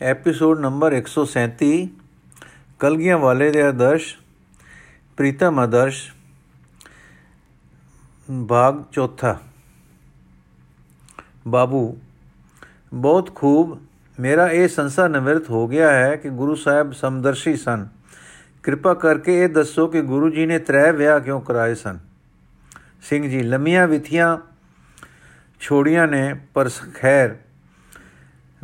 [0.00, 1.86] Episode number 137
[2.80, 4.16] ਕਲਗੀਆਂ ਵਾਲੇ ਦੇ ਆਦਰਸ਼
[5.16, 6.12] ਪ੍ਰੀਤਮ ਆਦਰਸ਼
[8.48, 9.38] ਭਾਗ ਚੌਥਾ
[11.48, 11.98] ਬਾਬੂ
[12.94, 13.78] ਬਹੁਤ ਖੂਬ
[14.20, 17.86] ਮੇਰਾ ਇਹ ਸੰਸਾ ਨਿਵਰਤ ਹੋ ਗਿਆ ਹੈ ਕਿ ਗੁਰੂ ਸਾਹਿਬ ਸਮਦਰਸ਼ੀ ਸਨ
[18.62, 21.98] ਕਿਰਪਾ ਕਰਕੇ ਇਹ ਦੱਸੋ ਕਿ ਗੁਰੂ ਜੀ ਨੇ ਤਰੇ ਵਿਆਹ ਕਿਉਂ ਕਰਾਏ ਸਨ
[23.02, 24.38] ਸਿੰਘ ਜੀ ਲੰਮੀਆਂ ਵਿਥੀਆਂ
[25.60, 27.36] ਛੋੜੀਆਂ ਨੇ ਪਰ ਖੈਰ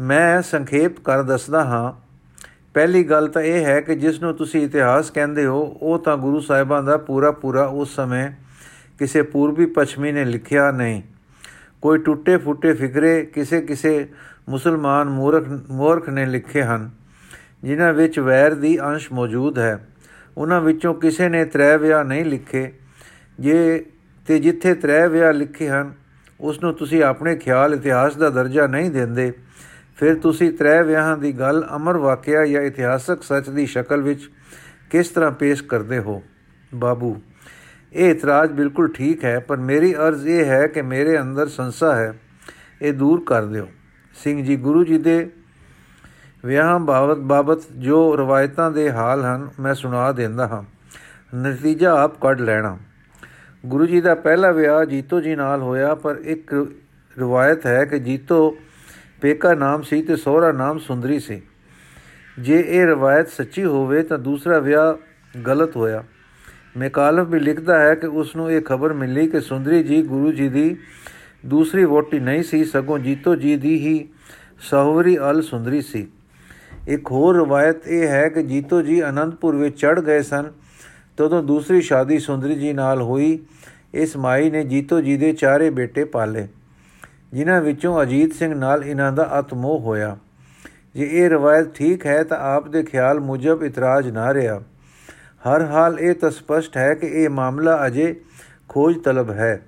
[0.01, 1.93] ਮੈਂ ਸੰਖੇਪ ਕਰ ਦੱਸਦਾ ਹਾਂ।
[2.75, 6.41] ਪਹਿਲੀ ਗੱਲ ਤਾਂ ਇਹ ਹੈ ਕਿ ਜਿਸ ਨੂੰ ਤੁਸੀਂ ਇਤਿਹਾਸ ਕਹਿੰਦੇ ਹੋ, ਉਹ ਤਾਂ ਗੁਰੂ
[6.41, 8.31] ਸਾਹਿਬਾਂ ਦਾ ਪੂਰਾ ਪੂਰਾ ਉਸ ਸਮੇਂ
[8.99, 11.03] ਕਿਸੇ ਪੂਰਬੀ ਪੱਛਮੀ ਨੇ ਲਿਖਿਆ ਨਹੀਂ।
[11.83, 14.09] ਕੋਈ ਟੁੱਟੇ ਫੁੱਟੇ ਫਿਕਰੇ ਕਿਸੇ ਕਿਸੇ
[14.49, 16.91] ਮੁਸਲਮਾਨ ਮੂਰਖ ਮੂਰਖ ਨੇ ਲਿਖੇ ਹਨ,
[17.65, 19.89] ਜਿਨ੍ਹਾਂ ਵਿੱਚ ਵੈਰ ਦੀ ਅੰਸ਼ ਮੌਜੂਦ ਹੈ।
[20.37, 22.73] ਉਹਨਾਂ ਵਿੱਚੋਂ ਕਿਸੇ ਨੇ ਤ੍ਰੈ ਵਿਆਹ ਨਹੀਂ ਲਿਖੇ।
[23.41, 23.85] ਜੇ
[24.27, 25.93] ਤੇ ਜਿੱਥੇ ਤ੍ਰੈ ਵਿਆਹ ਲਿਖੇ ਹਨ,
[26.41, 29.33] ਉਸ ਨੂੰ ਤੁਸੀਂ ਆਪਣੇ ਖਿਆਲ ਇਤਿਹਾਸ ਦਾ ਦਰਜਾ ਨਹੀਂ ਦਿੰਦੇ।
[29.97, 34.31] ਫਿਰ ਤੁਸੀਂ ਤ੍ਰੈ ਵਿਆਹਾਂ ਦੀ ਗੱਲ, ਅਮਰ ਵਾਕਿਆ ਜਾਂ ਇਤਿਹਾਸਕ ਸੱਚ ਦੀ ਸ਼ਕਲ ਵਿੱਚ
[34.91, 36.23] ਕਿਸ ਤਰ੍ਹਾਂ ਪੇਸ਼ ਕਰਦੇ ਹੋ?
[36.75, 37.23] ਬਾਬੂ,
[37.93, 42.19] ਇਹ ਇਤਰਾਜ਼ ਬਿਲਕੁਲ ਠੀਕ ਹੈ, ਪਰ ਮੇਰੀ ਅਰਜ਼ ਇਹ ਹੈ ਕਿ ਮੇਰੇ ਅੰਦਰ ਸੰਸਾ ਹੈ,
[42.83, 43.69] ਇਹ ਦੂਰ ਕਰ ਦਿਓ।
[44.15, 45.31] ਸਿੰਘ ਜੀ, ਗੁਰੂ ਜੀ ਦੇ
[46.45, 50.63] ਵਿਆਹ ਬਾਬਤ ਬਾਬਤ ਜੋ ਰਵਾਇਤਾਂ ਦੇ ਹਾਲ ਹਨ, ਮੈਂ ਸੁਣਾ ਦਿੰਦਾ ਹਾਂ।
[51.37, 52.79] ਨਤੀਜਾ ਆਪ ਕੱਢ ਲੈਣਾ।
[53.67, 56.67] ਗੁਰੂ ਜੀ ਦਾ ਪਹਿਲਾ ਵਿਆਹ ਜੀਤੋ ਜੀ ਨਾਲ ਹੋਇਆ, ਪਰ ਇੱਕ
[57.19, 58.57] ਰਵਾਇਤ ਹੈ ਕਿ ਜੀਤੋ
[59.21, 61.43] ਪੇਕਾ ਨਾਮ ਸੀ ਤੇ ਸੋਹਰਾ ਨਾਮ ਸੁੰਦਰੀ ਸੀ।
[62.39, 64.95] ਜੇ ਇਹ ਰਵਾਇਤ ਸੱਚੀ ਹੋਵੇ ਤਾਂ ਦੂਸਰਾ ਵਿਆਹ
[65.41, 66.05] ਗਲਤ ਹੋਇਆ।
[66.77, 70.49] ਮੈਕਾਲਫ ਵੀ ਲਿਖਦਾ ਹੈ ਕਿ ਉਸ ਨੂੰ ਇਹ ਖਬਰ ਮਿਲੀ ਕਿ ਸੁੰਦਰੀ ਜੀ ਗੁਰੂ ਜੀ
[70.49, 70.77] ਦੀ
[71.47, 74.09] ਦੂਸਰੀ ਵੋਟੀ ਨਹੀਂ ਸੀ, ਸਗੋਂ ਜੀਤੋ ਜੀ ਦੀ ਹੀ
[74.61, 76.07] ਸਹਵਰੀ ਅਲ ਸੁੰਦਰੀ ਸੀ।
[76.89, 80.53] ਇੱਕ ਹੋਰ ਰਵਾਇਤ ਇਹ ਹੈ ਕਿ ਜੀਤੋ ਜੀ ਅਨੰਦਪੁਰ ਵਿੱਚ ਚੜ ਗਏ ਸਨ।
[81.17, 83.39] ਤਦੋਂ ਦੂਸਰੀ ਸ਼ਾਦੀ ਸੁੰਦਰੀ ਜੀ ਨਾਲ ਹੋਈ।
[83.95, 86.49] ਇਸ ਮਾਈ ਨੇ ਜੀਤੋ ਜੀ ਦੇ ਚਾਰੇ ਬੇਟੇ ਪਾਲੇ।
[87.33, 90.17] ਜਿਨ੍ਹਾਂ ਵਿੱਚੋਂ ਅਜੀਤ ਸਿੰਘ ਨਾਲ ਇਹਨਾਂ ਦਾ ਅਤਮੋਹ ਹੋਇਆ।
[90.95, 94.61] ਜੇ ਇਹ ਰਵਾਇਤ ਠੀਕ ਹੈ ਤਾਂ ਆਪ ਦੇ ਖਿਆਲ ਮੁਜਬ ਇਤਰਾਜ਼ ਨਾ ਰਿਹਾ।
[95.47, 98.21] ਹਰ ਹਾਲ ਇਹ ਤਾਂ ਸਪਸ਼ਟ ਹੈ ਕਿ ਇਹ ਮਾਮਲਾ ਅਜੇ
[98.69, 99.63] ਖੋਜ ਤਲਬ ਹੈ।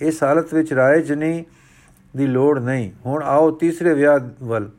[0.00, 1.44] ਇਸ ਹਾਲਤ ਵਿੱਚ ਰਾਏ ਜਨੀ
[2.16, 4.70] ਦੀ ਲੋੜ ਨਹੀਂ। ਹੁਣ ਆਓ ਤੀਸਰੇ ਵਿਆਹ ਵੱਲ।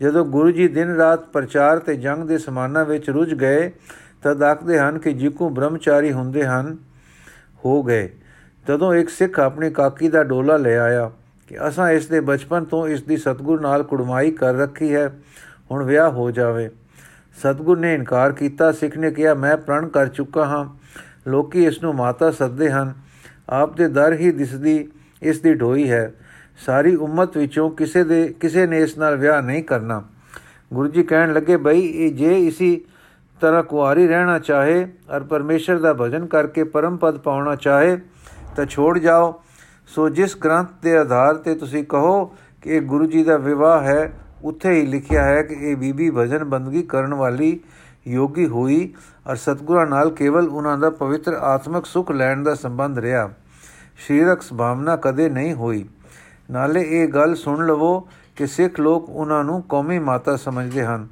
[0.00, 3.72] ਜਦੋਂ ਗੁਰੂ ਜੀ ਦਿਨ ਰਾਤ ਪ੍ਰਚਾਰ ਤੇ ਜੰਗ ਦੇ ਸਮਾਨਾਂ ਵਿੱਚ ਰੁੱਝ ਗਏ
[4.22, 6.76] ਤਦ ਆਖਦੇ ਹਨ ਕਿ ਜਿਕੂ ਬ੍ਰਹਮਚਾਰੀ ਹੁੰਦੇ ਹਨ,
[7.64, 8.10] ਹੋ ਗਏ।
[8.66, 11.10] ਤਦੋਂ ਇੱਕ ਸਿੱਖ ਆਪਣੀ ਕਾਕੀ ਦਾ ਡੋਲਾ ਲੈ ਆਇਆ।
[11.46, 15.18] ਕਿ ਅਸਾਂ ਇਸ ਦੇ ਬਚਪਨ ਤੋਂ ਇਸ ਦੀ ਸਤਗੁਰ ਨਾਲ ਕੁੜਮਾਈ ਕਰ ਰੱਖੀ ਹੈ,
[15.70, 16.70] ਹੁਣ ਵਿਆਹ ਹੋ ਜਾਵੇ।
[17.38, 20.76] ਸਤਗੁਰ ਨੇ ਇਨਕਾਰ ਕੀਤਾ। ਸਿੱਖ ਨੇ ਕਿਹਾ, ਮੈਂ ਪ੍ਰਣ ਕਰ ਚੁੱਕਾ ਹਾਂ।
[21.30, 22.94] ਲੋਕੀ ਇਸ ਨੂੰ ਮਾਤਾ ਸੱਦੇ ਹਨ।
[23.48, 24.88] ਆਪ ਦੇ ਦਰ ਹੀ ਦਿਸਦੀ,
[25.22, 26.12] ਇਸ ਦੀ ਢੋਈ ਹੈ।
[26.66, 30.04] ਸਾਰੀ ਉਮਤ ਵਿੱਚੋਂ ਕਿਸੇ ਦੇ, ਕਿਸੇ ਨੇ ਇਸ ਨਾਲ ਵਿਆਹ ਨਹੀਂ ਕਰਨਾ।
[30.74, 32.80] ਗੁਰੂ ਜੀ ਕਹਿਣ ਲੱਗੇ, ਬਈ, ਇਹ ਜੇ ਇਸੀ
[33.40, 37.98] ਤਰ੍ਹਾਂ ਕੁਆਰੀ ਰਹਿਣਾ ਚਾਹੇ ਔਰ ਪਰਮੇਸ਼ਰ ਦਾ ਭਜਨ ਕਰਕੇ ਪਰਮ ਪਦ ਪਾਉਣਾ ਚਾਹੇ,
[38.56, 39.42] ਤਾਂ ਛੋੜ ਜਾਓ।
[39.86, 42.24] ਸੋ ਜਿਸ ਗ੍ਰੰਥ ਦੇ ਆਧਾਰ ਤੇ ਤੁਸੀਂ ਕਹੋ
[42.62, 44.12] ਕਿ ਇਹ ਗੁਰੂ ਜੀ ਦਾ ਵਿਵਾਹ ਹੈ,
[44.44, 47.60] ਉੱਥੇ ਹੀ ਲਿਖਿਆ ਹੈ ਕਿ ਇਹ ਬੀਬੀ ਭਜਨ ਬੰਦਗੀ ਕਰਨ ਵਾਲੀ
[48.08, 48.94] ਯੋਗੀ ਹੋਈ
[49.26, 53.30] ਔਰ ਸਤਗੁਰਾਂ ਨਾਲ ਕੇਵਲ ਉਹਨਾਂ ਦਾ ਪਵਿੱਤਰ ਆਤਮਿਕ ਸੁਖ ਲੈਣ ਦਾ ਸੰਬੰਧ ਰਿਹਾ।
[53.98, 55.88] ਸ਼ਰੀਰਕ ਸੁਭਾਵਨਾ ਕਦੇ ਨਹੀਂ ਹੋਈ।
[56.50, 61.08] ਨਾਲੇ ਇਹ ਗੱਲ ਸੁਣ ਲਵੋ ਕਿ ਸਿੱਖ ਲੋਕ ਉਹਨਾਂ ਨੂੰ ਕੌਮੀ ਮਾਤਾ ਸਮਝਦੇ ਹਨ।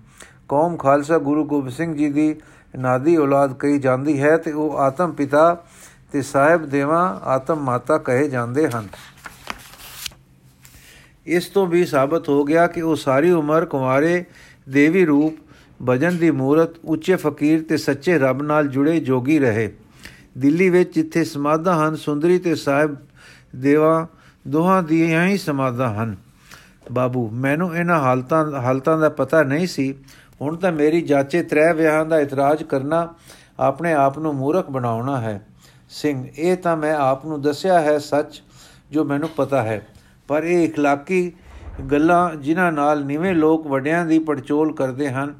[0.48, 2.36] ਕੌਮ ਖਾਲਸਾ ਗੁਰੂ ਗੋਬਿੰਦ ਸਿੰਘ ਜੀ ਦੀ
[2.78, 5.64] ਨਾਦੀ ਔਲਾਦ ਕਹੀ ਜਾਂਦੀ ਹੈ ਤੇ ਉਹ ਆਤਮ ਪਿਤਾ
[6.14, 8.88] ਤੇ ਸਾਹਿਬ ਦੇਵਾ ਆਤਮ ਮਾਤਾ ਕਹੇ ਜਾਂਦੇ ਹਨ।
[11.26, 14.24] ਇਸ ਤੋਂ ਵੀ ਸਾਬਤ ਹੋ ਗਿਆ ਕਿ ਉਹ ਸਾਰੀ ਉਮਰ ਕੁਮਾਰੇ
[14.68, 15.34] ਦੇਵੀ ਰੂਪ,
[15.88, 19.72] ਭਜਨ ਦੀ ਮੂਰਤ, ਉੱਚੇ ਫਕੀਰ ਤੇ ਸੱਚੇ ਰੱਬ ਨਾਲ ਜੁੜੇ ਜੋਗੀ ਰਹੇ।
[20.38, 22.96] ਦਿੱਲੀ ਵਿੱਚ ਜਿੱਥੇ ਸਮਾਧਾਂ ਹਨ, ਸੁੰਦਰੀ ਤੇ ਸਾਹਿਬ
[23.56, 24.06] ਦੇਵਾ
[24.48, 26.16] ਦੋਹਾਂ ਦੀਆਂ ਹੀ ਸਮਾਧਾਂ ਹਨ।
[26.92, 29.94] ਬਾਬੂ, ਮੈਨੂੰ ਇਹਨਾਂ ਹਾਲਤਾਂ ਹਾਲਤਾਂ ਦਾ ਪਤਾ ਨਹੀਂ ਸੀ।
[30.40, 33.14] ਹੁਣ ਤਾਂ ਮੇਰੀ ਜਾਚੇ ਤ੍ਰੈ ਵਿਆਹਾਂ ਦਾ ਇਤਰਾਜ਼ ਕਰਨਾ
[33.60, 35.46] ਆਪਣੇ ਆਪ ਨੂੰ ਮੂਰਖ ਬਣਾਉਣਾ ਹੈ।
[35.93, 38.41] ਸਿੰਘ ਇਹ ਤਾਂ ਮੈਂ ਆਪ ਨੂੰ ਦੱਸਿਆ ਹੈ ਸੱਚ
[38.91, 39.87] ਜੋ ਮੈਨੂੰ ਪਤਾ ਹੈ
[40.27, 41.31] ਪਰ ਇਹ اخلاقی
[41.91, 45.33] ਗੱਲਾਂ ਜਿਨ੍ਹਾਂ ਨਾਲ ਨਿਵੇਂ ਲੋਕ ਵੱਡਿਆਂ ਦੀ ਪੜਚੋਲ ਕਰਦੇ ਹਨ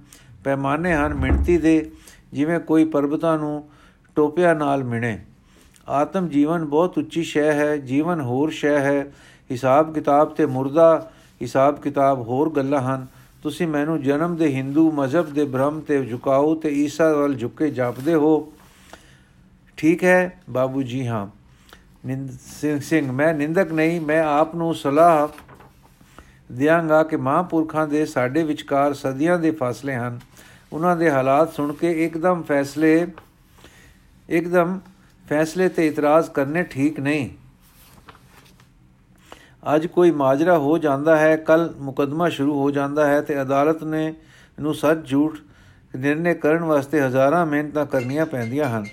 [0.44, 1.92] ਪੈਮਾਨੇ ਹਨ ਮਿਣਤੀ ਦੇ
[2.34, 3.64] ਜਿਵੇਂ ਕੋਈ ਪਰਬਤਾਂ ਨੂੰ
[4.16, 5.18] ਟੋਪਿਆ ਨਾਲ ਮਿਣੇ
[5.88, 9.12] ਆਤਮ ਜੀਵਨ ਬਹੁਤ ਉੱਚੀ ਸ਼ੈ ਹੈ ਜੀਵਨ ਹੋਰ ਸ਼ੈ ਹੈ
[9.52, 11.12] ਹਿਸਾਬ ਕਿਤਾਬ ਤੇ ਮੁਰਦਾ
[11.42, 13.06] ਹਿਸਾਬ ਕਿਤਾਬ ਹੋਰ ਗੱਲਾਂ ਹਨ
[13.44, 18.14] ਤੁਸੀਂ ਮੈਨੂੰ ਜਨਮ ਦੇ ਹਿੰਦੂ ਮਜ਼ਹਬ ਦੇ ਬ੍ਰਹਮ ਤੇ ਝੁਕਾਓ ਤੇ ਈਸਾ ਵੱਲ ਝੁਕੇ ਜਾਪਦੇ
[18.14, 18.54] ਹੋ
[19.77, 20.41] ਠੀਕ ਹੈ?
[20.51, 21.27] ਬਾਬੂ ਜੀ ਹਾਂ।
[22.07, 22.31] ਨਿੰਦ
[22.61, 25.29] ਸਿੰਘ ਸਿੰਘ, ਮੈਂ ਨਿੰਦਕ ਨਹੀਂ, ਮੈਂ ਆਪ ਨੂੰ ਸਲਾਹ
[26.53, 30.21] ਦਿਆਂਗਾ ਕਿ ਮਹਾਂਪੁਰਖਾਂ ਦੇ ਸਾਡੇ ਵਿਚਕਾਰ ਸਦੀਆਂ ਦੇ ਫਾਸਲੇ ਹਨ।
[30.73, 33.07] ਉਹਨਾਂ ਦੇ ਹਾਲਾਤ ਸੁਣ ਕੇ ਇੱਕਦਮ ਫੈਸਲੇ
[34.29, 34.81] ਇੱਕਦਮ
[35.29, 37.31] ਫੈਸਲੇ ਤੇ ਇਤਰਾਜ਼ ਕਰਨੇ ਠੀਕ ਨਹੀਂ।
[39.75, 44.15] ਅੱਜ ਕੋਈ ਮਾਜਰਾ ਹੋ ਜਾਂਦਾ ਹੈ, ਕੱਲ ਮੁਕਦਮਾ ਸ਼ੁਰੂ ਹੋ ਜਾਂਦਾ ਹੈ ਤੇ ਅਦਾਲਤ ਨੇ
[44.61, 45.39] ਨੂੰ ਸੱਚ ਝੂਠ
[45.97, 48.85] ਨਿਰਣੇ ਕਰਨ ਵਾਸਤੇ ਹਜ਼ਾਰਾਂ ਮਿਹਨਤਾਂ ਕਰਨੀਆਂ ਪੈਂਦੀਆਂ ਹਨ।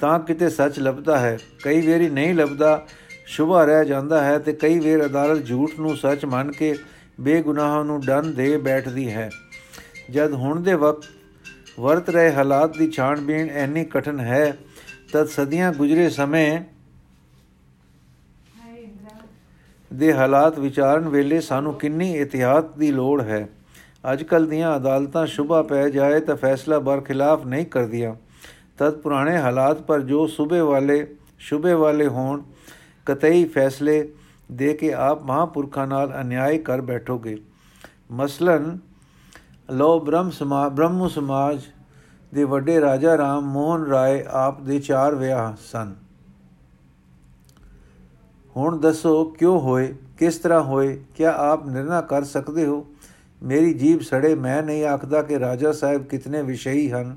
[0.00, 2.86] ਤਾਂ ਕਿਤੇ ਸੱਚ ਲੱਭਦਾ ਹੈ। ਕਈ ਵਾਰੀ ਨਹੀਂ ਲੱਭਦਾ।
[3.26, 6.74] ਸ਼ੁਭਾ ਰਹਿ ਜਾਂਦਾ ਹੈ ਤੇ ਕਈ ਵਾਰ ਅਦਾਲਤ ਝੂਠ ਨੂੰ ਸੱਚ ਮੰਨ ਕੇ
[7.20, 9.30] ਬੇਗੁਨਾਹਾਂ ਨੂੰ ਦੰਡ ਦੇ ਬੈਠਦੀ ਹੈ।
[10.10, 11.04] ਜਦ ਹੁਣ ਦੇ ਵਕਤ
[11.80, 14.56] ਵਰਤ ਰਹੇ ਹਾਲਾਤ ਦੀ ਛਾਣਬੀਣ ਐਨੀ ਕਠਨ ਹੈ,
[15.12, 16.60] ਤਦ ਸਦੀਆਂ ਗੁਜ਼ਰੇ ਸਮੇਂ
[19.94, 23.48] ਦੇ ਹਾਲਾਤ ਵਿਚਾਰਨ ਵੇਲੇ ਸਾਨੂੰ ਕਿੰਨੀ ਇਤਿਹਾਤ ਦੀ ਲੋੜ ਹੈ।
[24.12, 28.14] ਅੱਜਕੱਲ ਦੀਆਂ ਅਦਾਲਤਾਂ ਸ਼ੁਭਾ ਪੈ ਜਾਏ ਤਾਂ ਫੈਸਲਾ ਬਰ ਖਿਲਾਫ ਨਹੀਂ ਕਰਦੀਆਂ।
[28.78, 32.42] ਤਦ ਪੁਰਾਣੇ ਹਾਲਾਤ ਪਰ ਜੋ ਸੂਬੇ ਵਾਲੇ ਸ਼ੁਭੇ ਵਾਲੇ ਹੋਣ,
[33.06, 34.12] ਕਤਈ ਫੈਸਲੇ
[34.52, 37.38] ਦੇ ਕੇ ਆਪ ਮਹਾਪੁਰਖਾਂ ਨਾਲ ਅਨਿਆਏ ਕਰ ਬੈਠੋਗੇ।
[38.10, 38.78] ਮਸਲਨ
[39.70, 41.60] ਲੋ ਬ੍ਰਹਮ ਸਮਾਜ ਬ੍ਰਹਮੂ ਸਮਾਜ
[42.34, 45.94] ਦੇ ਵੱਡੇ ਰਾਜਾ ਰਾਮ ਮੋਹਨ ਰਾਏ ਆਪ ਦੇ ਚਾਰ ਵਿਆਹ ਸਨ।
[48.56, 52.86] ਹੁਣ ਦੱਸੋ ਕਿਉਂ ਹੋਏ, ਕਿਸ ਤਰ੍ਹਾਂ ਹੋਏ, ਕਿਆ ਆਪ ਨਿਰਣਾ ਕਰ ਸਕਦੇ ਹੋ?
[53.42, 57.16] ਮੇਰੀ ਜੀਬ ਸੜੇ, ਮੈਂ ਨਹੀਂ ਆਖਦਾ ਕਿ ਰਾਜਾ ਸਾਹਿਬ ਕਿਤਨੇ ਵਿਸ਼ਈ ਹਨ।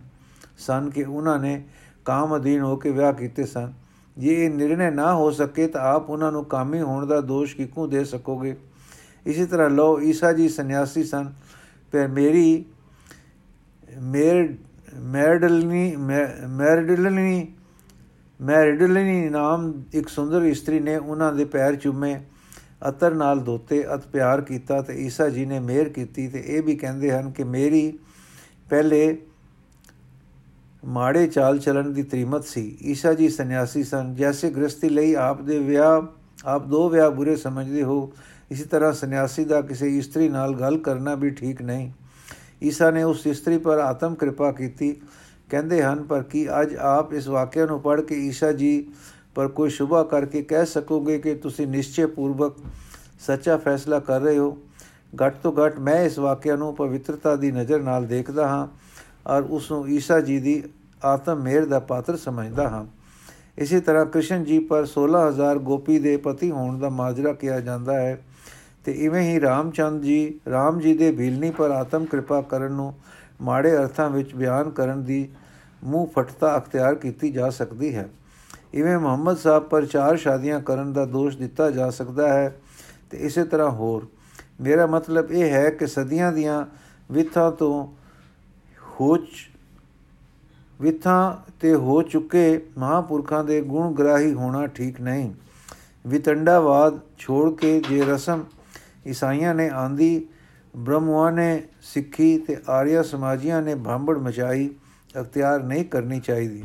[0.57, 1.63] ਸਨ ਕਿ ਉਹਨਾਂ ਨੇ
[2.05, 3.73] ਕਾਮ ਅਧੀਨ ਹੋ ਕੇ ਵਿਆਹ ਕੀਤੇ ਸਨ।
[4.17, 7.87] ਜੇ ਇਹ ਨਿਰਣੇ ਨਾ ਹੋ ਸਕੇ ਤਾਂ ਆਪ ਉਹਨਾਂ ਨੂੰ ਕਾਮੀ ਹੋਣ ਦਾ ਦੋਸ਼ ਕਿਉਂ
[7.87, 8.55] ਦੇ ਸਕੋਗੇ?
[9.25, 11.33] ਇਸੇ ਤਰ੍ਹਾਂ ਲੋ ਈਸਾ ਜੀ ਸੰਨਿਆਸੀ ਸਨ।
[11.91, 12.65] ਪਰ ਮੇਰੀ
[14.01, 14.55] ਮੇਰ
[14.95, 15.95] ਮੈਰਡਲਨੀ
[16.49, 17.47] ਮੈਰਡਲਨੀ
[18.41, 22.19] ਮੈਰਡਲਨੀ ਨਾਮ ਇੱਕ ਸੁੰਦਰ ਇਸਤਰੀ ਨੇ ਉਹਨਾਂ ਦੇ ਪੈਰ ਚੁੰਮੇ,
[22.89, 26.75] ਅਤਰ ਨਾਲ ਧੋਤੇ, ਅਤ ਪਿਆਰ ਕੀਤਾ ਤੇ ਈਸਾ ਜੀ ਨੇ ਮਿਹਰ ਕੀਤੀ ਤੇ ਇਹ ਵੀ
[26.75, 27.99] ਕਹਿੰਦੇ ਹਨ ਕਿ ਮੇਰੀ
[28.69, 29.17] ਪਹਿਲੇ
[30.85, 35.59] ਮਾੜੇ ਚਾਲ ਚਲਣ ਦੀ ਤ੍ਰਿਮਤ ਸੀ। ਈਸਾ ਜੀ ਸੰਨਿਆਸੀ ਸਨ। ਜੈਸੇ ਗ੍ਰਸਤੀ ਲਈ ਆਪ ਦੇ
[35.59, 36.01] ਵਿਆਹ,
[36.45, 38.13] ਆਪ ਦੋ ਵਿਆਹ ਬੁਰੇ ਸਮਝਦੇ ਹੋ,
[38.51, 41.91] ਇਸੇ ਤਰ੍ਹਾਂ ਸੰਨਿਆਸੀ ਦਾ ਕਿਸੇ ਇਸਤਰੀ ਨਾਲ ਗੱਲ ਕਰਨਾ ਵੀ ਠੀਕ ਨਹੀਂ।
[42.63, 44.95] ਈਸਾ ਨੇ ਉਸ ਇਸਤਰੀ ਪਰ ਆਤਮ ਕਿਰਪਾ ਕੀਤੀ।
[45.49, 48.87] ਕਹਿੰਦੇ ਹਨ, ਪਰ ਕੀ ਅੱਜ ਆਪ ਇਸ ਵਾਕਿਆ ਨੂੰ ਪੜ੍ਹ ਕੇ ਈਸਾ ਜੀ
[49.35, 52.55] ਪਰ ਕੋਈ ਸ਼ੁਭਾ ਕਰਕੇ ਕਹਿ ਸਕੋਗੇ ਕਿ ਤੁਸੀਂ ਨਿਸ਼ਚੈ ਪੂਰਵਕ
[53.19, 54.57] ਸੱਚਾ ਫੈਸਲਾ ਕਰ ਰਹੇ ਹੋ?
[55.25, 58.67] ਘੱਟ ਤੋਂ ਘੱਟ ਮੈਂ ਇਸ ਵਾਕਿਆ ਨੂੰ ਪਵਿੱਤਰਤਾ ਦੀ ਨਜ਼ਰ ਨਾਲ ਦੇਖਦਾ ਹਾਂ।
[59.27, 60.63] ਔਰ ਉਸ ਨੂੰ ਈਸਾ ਜੀ ਦੀ
[61.05, 62.85] ਆਤਮ ਮਿਹਰ ਦਾ ਪਾਤਰ ਸਮਝਦਾ ਹਾਂ।
[63.57, 68.25] ਇਸੇ ਤਰ੍ਹਾਂ ਕ੍ਰਿਸ਼ਨ ਜੀ ਪਰ 16000 ਗੋਪੀ ਦੇ ਪਤੀ ਹੋਣ ਦਾ ਮਾਜਰਾ ਕਿਹਾ ਜਾਂਦਾ ਹੈ।
[68.85, 72.93] ਤੇ ਇਵੇਂ ਹੀ ਰਾਮਚੰਦ ਜੀ, ਰਾਮ ਜੀ ਦੇ ਭੀਲਨੀ ਪਰ ਆਤਮ ਕਿਰਪਾ ਕਰਨ ਨੂੰ
[73.41, 75.29] ਮਾੜੇ ਅਰਥਾਂ ਵਿੱਚ ਬਿਆਨ ਕਰਨ ਦੀ
[75.83, 78.09] ਮੂੰਹ ਫਟਤਾ ਅਖਤਿਆਰ ਕੀਤੀ ਜਾ ਸਕਦੀ ਹੈ।
[78.73, 82.61] ਇਵੇਂ ਮੁਹੰਮਦ ਸਾਹਿਬ ਪਰ ਚਾਰ ਸ਼ਾਦੀਆਂ ਕਰਨ ਦਾ ਦੋਸ਼ ਦਿੱਤਾ ਜਾ ਸਕਦਾ ਹੈ।
[83.09, 84.07] ਤੇ ਇਸੇ ਤਰ੍ਹਾਂ ਹੋਰ।
[84.61, 86.65] ਮੇਰਾ ਮਤਲਬ ਇਹ ਹੈ ਕਿ ਸਦੀਆਂ ਦੀਆਂ
[87.11, 88.06] ਵਿਥਾਂ ਤੋਂ
[89.01, 89.27] ਹੋਚ
[90.81, 95.33] ਵਿਥਾਂ ਤੇ ਹੋ ਚੁੱਕੇ ਮਹਾਪੁਰਖਾਂ ਦੇ ਗੁਣ ਗ੍ਰਾਹੀ ਹੋਣਾ ਠੀਕ ਨਹੀਂ।
[96.07, 98.43] ਵਿਤੰਡਾਵਾਦ ਛੋੜ ਕੇ ਜੇ ਰਸਮ
[99.07, 100.27] ਈਸਾਈਆਂ ਨੇ ਆਂਦੀ
[100.77, 104.69] ਬ੍ਰਹਮਵਾ ਨੇ ਸਿੱਖੀ ਤੇ ਆਰੀਆ ਸਮਾਜੀਆਂ ਨੇ ਭਾਂਬੜ ਮਚਾਈ,
[105.21, 106.63] ਅਖਤਿਆਰ ਨਹੀਂ ਕਰਨੀ ਚਾਹੀਦੀ।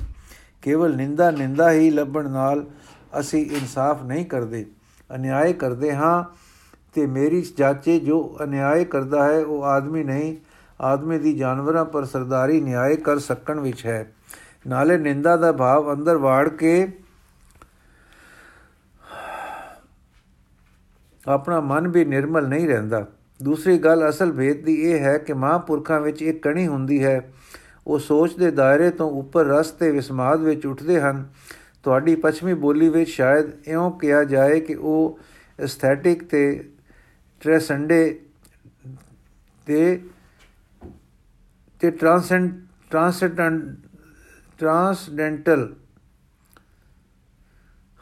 [0.62, 2.66] ਕੇਵਲ ਨਿੰਦਾ ਨਿੰਦਾ ਹੀ ਲੱਭਣ ਨਾਲ
[3.20, 4.66] ਅਸੀਂ ਇਨਸਾਫ ਨਹੀਂ ਕਰਦੇ।
[5.14, 6.24] ਅਨਿਆਏ ਕਰਦੇ ਹਾਂ
[6.94, 10.36] ਤੇ ਮੇਰੀ ਜਾਚੇ ਜੋ ਅਨਿਆਏ ਕਰਦਾ ਹੈ, ਉਹ ਆਦਮੀ ਨਹੀਂ
[10.82, 14.12] ਆਦਮੀ ਦੀ ਜਾਨਵਰਾਂ ਪਰ ਸਰਦਾਰੀ ਨਿਆਏ ਕਰ ਸਕਣ ਵਿੱਚ ਹੈ।
[14.66, 16.88] ਨਾਲੇ ਨਿੰਦਾ ਦਾ ਭਾਵ ਅੰਦਰ ਵਾੜ ਕੇ
[21.28, 23.06] ਆਪਣਾ ਮਨ ਵੀ ਨਿਰਮਲ ਨਹੀਂ ਰਹਿੰਦਾ।
[23.42, 27.32] ਦੂਸਰੀ ਗੱਲ ਅਸਲ ਭੇਦ ਦੀ ਇਹ ਹੈ ਕਿ ਮਹਾਂਪੁਰਖਾਂ ਵਿੱਚ ਇੱਕ ਕਣੀ ਹੁੰਦੀ ਹੈ।
[27.86, 31.28] ਉਹ ਸੋਚ ਦੇ ਦਾਇਰੇ ਤੋਂ ਉੱਪਰ ਰਸ ਤੇ ਵਿਸਮਾਦ ਵਿੱਚ ਉੱਠਦੇ ਹਨ।
[31.82, 35.18] ਤੁਹਾਡੀ ਪੱਛਮੀ ਬੋਲੀ ਵਿੱਚ ਸ਼ਾਇਦ ਇਉਂ ਕਿਹਾ ਜਾਏ ਕਿ ਉਹ
[35.60, 36.70] ਐਸਥੈਟਿਕ ਤੇ
[37.40, 38.20] ਟ੍ਰੈਸੈਂਡੇ
[39.66, 40.00] ਤੇ
[41.82, 43.62] ਤੇ ਟ੍ਰਾਂਸੈਂਡ ਟ੍ਰਾਂਸੈਂਡੈਂਟ
[44.58, 45.76] ਟ੍ਰਾਂਸਡੈਂਟਲ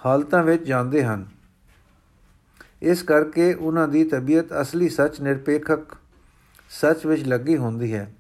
[0.07, 1.27] ਹਾਲਤਾਂ ਵਿੱਚ ਜਾਂਦੇ ਹਨ।
[2.83, 5.97] ਇਸ ਕਰਕੇ ਉਹਨਾਂ ਦੀ ਤਬੀਅਤ ਅਸਲੀ ਸੱਚ ਨਿਰਪੇਖਕ
[6.71, 8.15] ਸੱਚ ਵਿੱਚ ਲੱਗੀ ਹੁੰਦੀ ਹੈ।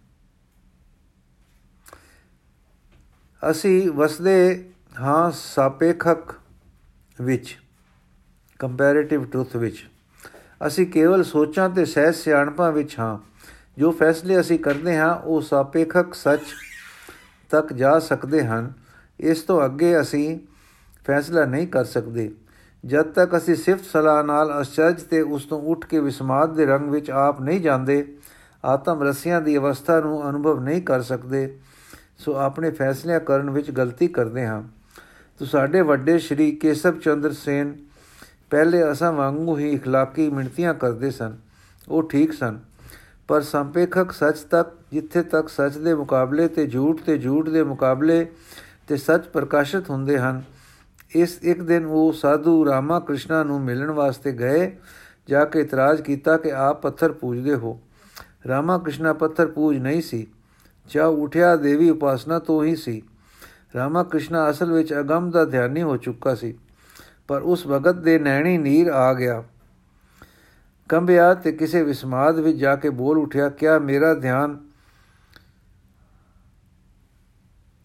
[3.50, 6.34] ਅਸੀਂ ਵਸਦੇ ਹਾਂ ਸਾਪੇਖਕ
[7.20, 7.58] ਵਿੱਚ
[8.58, 9.88] ਕੰਪੈਰੀਟਿਵ ਟਰੁੱਥ ਵਿੱਚ।
[10.66, 13.29] ਅਸੀਂ ਕੇਵਲ ਸੋਚਾਂ ਤੇ ਸਹਿਜ ਸਿਆਣਪਾਂ ਵਿੱਚ ਹਾਂ।
[13.77, 16.41] ਜੋ ਫੈਸਲੇ ਅਸੀਂ ਕਰਦੇ ਹਾਂ ਉਹ ਸਾਪੇਖਕ ਸੱਚ
[17.49, 18.71] ਤੱਕ ਜਾ ਸਕਦੇ ਹਨ
[19.19, 20.39] ਇਸ ਤੋਂ ਅੱਗੇ ਅਸੀਂ
[21.05, 22.31] ਫੈਸਲਾ ਨਹੀਂ ਕਰ ਸਕਦੇ
[22.83, 26.89] ਜਦ ਤੱਕ ਅਸੀਂ ਸਿਫਤ ਸਲਾਹ ਨਾਲ ਅਚਰਜ ਤੇ ਉਸ ਤੋਂ ਉੱਠ ਕੇ ਵਿਸਮਾਦ ਦੇ ਰੰਗ
[26.89, 28.03] ਵਿੱਚ ਆਪ ਨਹੀਂ ਜਾਂਦੇ
[28.63, 31.47] ਆਤਮ ਰਸੀਆਂ ਦੀ ਅਵਸਥਾ ਨੂੰ ਅਨੁਭਵ ਨਹੀਂ ਕਰ ਸਕਦੇ
[32.17, 34.61] ਸੋ ਆਪਣੇ ਫੈਸਲਿਆਂ ਕਰਨ ਵਿੱਚ ਗਲਤੀ ਕਰਦੇ ਹਾਂ
[35.39, 37.75] ਤੋ ਸਾਡੇ ਵੱਡੇ ਸ਼੍ਰੀ ਕੇਸਵ ਚੰਦਰ ਸੇਨ
[38.49, 41.35] ਪਹਿਲੇ ਅਸਾਂ ਵਾਂਗੂ ਹੀ اخلاقی ਮਿੰਤੀਆਂ ਕਰਦੇ ਸਨ
[41.87, 42.59] ਉਹ ਠੀਕ ਸਨ
[43.30, 48.26] ਪਰ ਸੰਪੇਖਕ ਸੱਚ ਤੱਕ, ਜਿੱਥੇ ਤੱਕ ਸੱਚ ਦੇ ਮੁਕਾਬਲੇ ਤੇ ਝੂਠ ਤੇ ਝੂਠ ਦੇ ਮੁਕਾਬਲੇ
[48.88, 50.42] ਤੇ ਸੱਚ ਪ੍ਰਕਾਸ਼ਿਤ ਹੁੰਦੇ ਹਨ,
[51.16, 54.70] ਇਸ ਇੱਕ ਦਿਨ ਉਹ ਸਾਧੂ ਰਾਮਾ ਕ੍ਰਿਸ਼ਨਾ ਨੂੰ ਮਿਲਣ ਵਾਸਤੇ ਗਏ,
[55.28, 57.78] ਜਾ ਕੇ ਇਤਰਾਜ਼ ਕੀਤਾ ਕਿ ਆਪ ਪੱਥਰ ਪੂਜਦੇ ਹੋ।
[58.48, 60.26] ਰਾਮਾ ਕ੍ਰਿਸ਼ਨਾ ਪੱਥਰ ਪੂਜ ਨਹੀਂ ਸੀ
[60.90, 63.00] ਚਾ ਉਠਿਆ ਦੇਵੀ ਉਪਾਸਨਾ ਤੋਂ ਹੀ ਸੀ।
[63.76, 66.54] ਰਾਮਾ ਕ੍ਰਿਸ਼ਨਾ ਅਸਲ ਵਿੱਚ ਅਗੰਮ ਦਾ ਧਿਆਨੀ ਹੋ ਚੁੱਕਾ ਸੀ,
[67.28, 69.42] ਪਰ ਉਸ ਵਕਤ ਦੇ ਨੈਣੀ ਨੀਰ ਆ ਗਿਆ।
[70.90, 74.58] ਕੰਬਿਆ ਤੇ ਕਿਸੇ ਵਿਸਮਾਦ ਵਿੱਚ ਜਾ ਕੇ ਬੋਲ ਉਠਿਆ, ਕਿਆ ਮੇਰਾ ਧਿਆਨ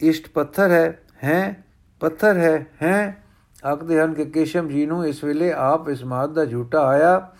[0.00, 1.02] ਇਸ਼ਟ ਪੱਥਰ ਹੈ?
[1.24, 1.64] ਹੈ,
[2.00, 3.22] ਪੱਥਰ ਹੈ ਹੈ।
[3.66, 7.30] ਆਖਦੇ ਹਨ ਕਿ ਕੇਸ਼ਮ ਜੀ ਨੂੰ ਇਸ ਵੇਲੇ ਆਪ ਇਸ ਮਾਦ ਦਾ ਝੂਟਾ ਆਇਆ,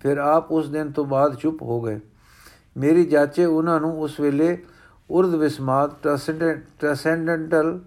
[0.00, 2.00] ਫਿਰ ਆਪ ਉਸ ਦਿਨ ਤੋਂ ਬਾਅਦ ਚੁੱਪ ਹੋ ਗਏ।
[2.76, 4.64] ਮੇਰੀ ਜਾਚੇ, ਉਹਨਾਂ ਨੂੰ ਉਸ ਵੇਲੇ
[5.10, 5.94] ਉਰਦ ਵਿਸਮਾਦ
[6.80, 7.80] ਟ੍ਰਾਂਸੈਂਡੈਂਟਲ,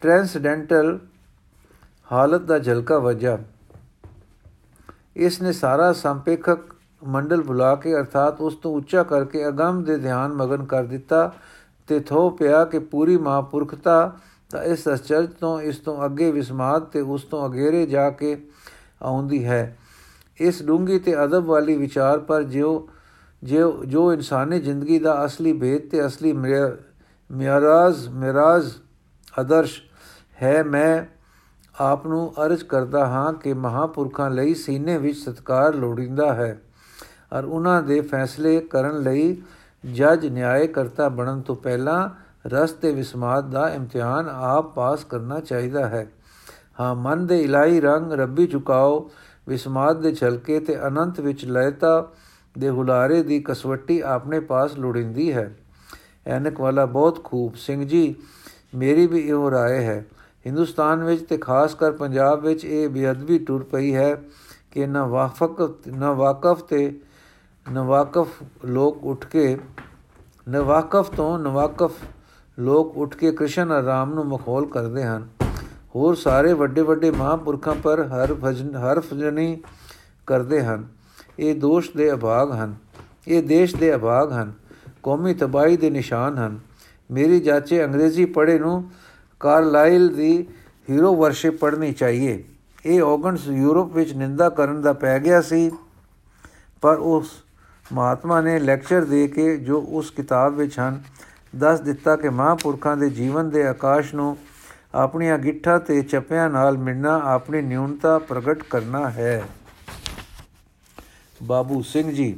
[0.00, 0.98] ਟ੍ਰਾਂਸਡੈਂਟਲ
[2.12, 3.38] ਹਾਲਤ ਦਾ ਝਲਕਾ ਵਜਾ।
[5.16, 10.32] ਇਸ ਨੇ ਸਾਰਾ ਸੰਪੇਖਕ ਮੰਡਲ ਬੁਲਾ ਕੇ ਅਰਥਾਤ ਉਸ ਤੋਂ ਉੱਚਾ ਕਰਕੇ ਅਗੰਮ ਦੇ ਧਿਆਨ
[10.32, 11.32] ਮਗਨ ਕਰ ਦਿੱਤਾ
[11.88, 14.18] ਤੇ ਥੋ ਪਿਆ ਕਿ ਪੂਰੀ ਮਹਾਪੁਰਖਤਾ
[14.50, 18.36] ਤਾਂ ਇਸ ਅਚਰਜ ਤੋਂ, ਇਸ ਤੋਂ ਅੱਗੇ ਵਿਸਮਾਦ ਤੇ ਉਸ ਤੋਂ ਅਗੇਰੇ ਜਾ ਕੇ
[19.02, 19.76] ਆਉਂਦੀ ਹੈ।
[20.40, 22.88] ਇਸ ਡੂੰਗੀ ਤੇ ਅਦਬ ਵਾਲੀ ਵਿਚਾਰ ਪਰ ਜਿਉ
[23.42, 28.72] ਜੋ ਜੋ ਇਨਸਾਨੀ ਜ਼ਿੰਦਗੀ ਦਾ ਅਸਲੀ ਭੇਦ ਤੇ ਅਸਲੀ ਮਿਆਰਾਜ਼, ਮਿਰਾਜ਼
[29.38, 29.80] ਆਦਰਸ਼
[30.42, 31.04] ਹੈ, ਮੈਂ
[31.80, 36.62] ਆਪ ਨੂੰ ਅਰਜ ਕਰਦਾ ਹਾਂ ਕਿ ਮਹਾਪੁਰਖਾਂ ਲਈ ਸੀਨੇ ਵਿੱਚ ਸਤਕਾਰ ਲੋੜੀਂਦਾ ਹੈ
[37.32, 39.42] ਔਰ ਉਹਨਾਂ ਦੇ ਫੈਸਲੇ ਕਰਨ ਲਈ
[39.92, 42.10] ਜੱਜ ਨਿਆਂਇਕਰਤਾ ਬਣਨ ਤੋਂ ਪਹਿਲਾਂ
[42.48, 46.10] ਰਸ ਤੇ ਵਿਸਮਾਦ ਦਾ ਇਮਤਿਹਾਨ ਆਪ ਪਾਸ ਕਰਨਾ ਚਾਹੀਦਾ ਹੈ।
[46.80, 49.10] ਹਾਂ, ਮਨ ਦੇ ਇਲਾਈ ਰੰਗ ਰੱਬੀ ਝੁਕਾਓ,
[49.48, 52.08] ਵਿਸਮਾਦ ਦੇ ਛਲਕੇ ਤੇ ਅਨੰਤ ਵਿੱਚ ਲਇਤਾ
[52.58, 55.56] ਦੇ ਹੁਲਾਰੇ ਦੀ ਕਸਵੱਟੀ ਆਪਣੇ ਪਾਸ ਲੋੜਿੰਦੀ ਹੈ।
[56.26, 58.14] ਐਨਕ ਵਾਲਾ ਬਹੁਤ ਖੂਬ। ਸਿੰਘ ਜੀ,
[58.74, 60.06] ਮੇਰੀ ਵੀ ਇਹੋ ਰਾਏ ਹੈ।
[60.46, 64.22] ਹਿੰਦੁਸਤਾਨ ਵਿੱਚ ਤੇ ਖਾਸ ਕਰ ਪੰਜਾਬ ਵਿੱਚ ਇਹ ਬੇਅਦਬੀ ਟੁਰ ਪਈ ਹੈ
[64.70, 67.00] ਕਿ ਨਾ ਵਾਫਕ ਨਾ ਵਾਕਫ ਤੇ
[67.72, 68.28] ਨਵਾਕਫ
[68.64, 69.58] ਲੋਕ ਉੱਠ ਕੇ
[70.48, 71.92] ਨਵਾਕਫ ਤੋਂ ਨਵਾਕਫ
[72.58, 75.28] ਲੋਕ ਉੱਠ ਕੇ ਕ੍ਰਿਸ਼ਨ ਆਰਾਮ ਨੂੰ ਮਖੌਲ ਕਰਦੇ ਹਨ।
[75.94, 79.62] ਹੋਰ ਸਾਰੇ ਵੱਡੇ ਵੱਡੇ ਮਹਾਂਪੁਰਖਾਂ ਪਰ ਹਰ ਭਜਨ, ਹਰ ਭਜਨੀ
[80.26, 80.88] ਕਰਦੇ ਹਨ।
[81.38, 82.74] ਇਹ ਦੋਸ਼ ਦੇ ਅਭਾਗ ਹਨ।
[83.28, 84.52] ਇਹ ਦੇਸ਼ ਦੇ ਅਭਾਗ ਹਨ।
[85.02, 86.60] ਕੌਮੀ ਤਬਾਈ ਦੇ ਨਿਸ਼ਾਨ ਹਨ।
[87.10, 88.90] ਮੇਰੀ ਜਾਚੇ ਅੰਗਰੇਜ਼ੀ ਪੜ੍ਹੇ ਨੂੰ
[89.40, 90.46] ਕਾਰਲਾਈਲ ਦੀ
[90.90, 92.42] ਹੀਰੋ ਵਰਸ਼ਿਪ ਪੜ੍ਹਨੀ ਚਾਹੀਏ।
[92.86, 95.70] ਇਹ ਔਗਨਸ ਯੂਰਪ ਵਿੱਚ ਨਿੰਦਾ ਕਰਨ ਦਾ ਪੈ ਗਿਆ ਸੀ,
[96.82, 97.30] ਪਰ ਉਸ
[97.92, 101.00] ਮਹਾਤਮਾ ਨੇ ਲੈਕਚਰ ਦੇ ਕੇ ਜੋ ਉਸ ਕਿਤਾਬ ਵਿੱਚ ਹਨ,
[101.56, 104.36] ਦੱਸ ਦਿੱਤਾ ਕਿ ਮਹਾਂਪੁਰਖਾਂ ਦੇ ਜੀਵਨ ਦੇ ਆਕਾਸ਼ ਨੂੰ
[104.94, 109.42] ਆਪਣੀਆਂ ਗਿੱਠਾਂ ਤੇ ਚੱਪਿਆਂ ਨਾਲ ਮਿਲਣਾ ਆਪਣੀ ਨਿਊਨਤਾ ਪ੍ਰਗਟ ਕਰਨਾ ਹੈ।
[111.42, 112.36] ਬਾਬੂ ਸਿੰਘ ਜੀ,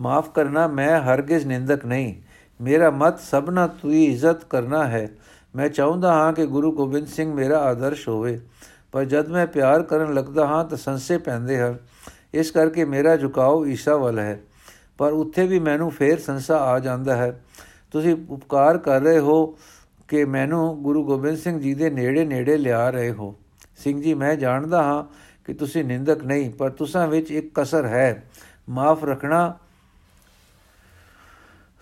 [0.00, 2.14] ਮਾਫ ਕਰਨਾ, ਮੈਂ ਹਰਗਿਜ਼ ਨਿੰਦਕ ਨਹੀਂ।
[2.60, 5.08] ਮੇਰਾ ਮਤ ਸਭਨਾ ਤੁਈ ਇੱਜ਼ਤ ਕਰਨਾ ਹੈ।
[5.54, 8.38] ਮੈਂ ਚਾਹੁੰਦਾ ਹਾਂ ਕਿ ਗੁਰੂ ਗੋਬਿੰਦ ਸਿੰਘ ਮੇਰਾ ਆਦਰਸ਼ ਹੋਵੇ,
[8.92, 11.76] ਪਰ ਜਦ ਮੈਂ ਪਿਆਰ ਕਰਨ ਲੱਗਦਾ ਹਾਂ ਤਾਂ ਸੰਸੇ ਪੈਂਦੇ ਹਨ।
[12.34, 14.40] ਇਸ ਕਰਕੇ ਮੇਰਾ ਝੁਕਾਓ ਈਸ਼ਾ ਵੱਲ ਹੈ,
[14.98, 17.40] ਪਰ ਉੱਥੇ ਵੀ ਮੈਨੂੰ ਫੇਰ ਸੰਸਾ ਆ ਜਾਂਦਾ ਹੈ।
[17.92, 19.46] ਤੁਸੀਂ ਉਪਕਾਰ ਕਰ ਰਹੇ ਹੋ
[20.08, 23.34] ਕਿ ਮੈਨੂੰ ਗੁਰੂ ਗੋਬਿੰਦ ਸਿੰਘ ਜੀ ਦੇ ਨੇੜੇ ਨੇੜੇ ਲਿਆ ਰਹੇ ਹੋ।
[23.76, 25.04] ਸਿੰਘ ਜੀ, ਮੈਂ ਜਾਣਦਾ ਹਾਂ
[25.44, 28.28] ਕਿ ਤੁਸੀਂ ਨਿੰਦਕ ਨਹੀਂ, ਪਰ ਤੁਸਾਂ ਵਿੱਚ ਇੱਕ ਕਸਰ ਹੈ।
[28.68, 29.54] ਮਾਫ ਰੱਖਣਾ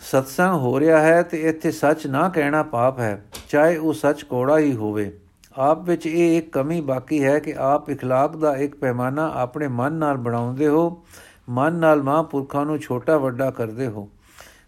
[0.02, 4.60] ਸਤਸੰਗ ਹੋ ਰਿਹਾ ਹੈ ਤੇ ਇੱਥੇ ਸੱਚ ਨਾ ਕਹਿਣਾ ਪਾਪ ਹੈ ਚਾਹੇ ਉਹ ਸੱਚ ਕੋੜਾ
[4.60, 5.12] ਹੀ ਹੋਵੇ
[5.58, 9.94] ਆਪ ਵਿੱਚ ਇਹ ਇੱਕ ਕਮੀ ਬਾਕੀ ਹੈ ਕਿ ਆਪ اخلاق ਦਾ ਇੱਕ ਪੈਮਾਨਾ ਆਪਣੇ ਮਨ
[9.94, 11.04] ਨਾਲ ਬਣਾਉਂਦੇ ਹੋ
[11.50, 14.10] ਮਨ ਨਾਲ ਮਹਾਂਪੁਰਖਾਂ ਨੂੰ ਛੋਟਾ ਵੱਡਾ ਕਰਦੇ ਹੋ